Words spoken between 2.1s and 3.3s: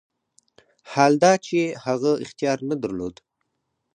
اختیار نه درلود.